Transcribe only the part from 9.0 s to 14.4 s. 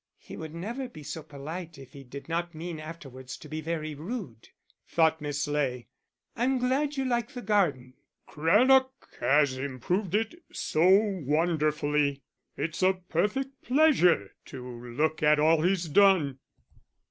has improved it so wonderfully. It's a perfect pleasure